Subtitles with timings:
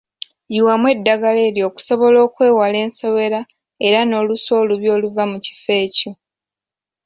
[0.53, 3.39] Yiwamu eddagala eryo okusobola okwewala ensowera
[3.87, 6.11] era n‘olusu olubi oluva mu kifo ekyo.